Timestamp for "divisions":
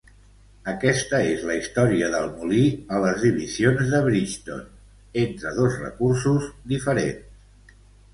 3.25-3.91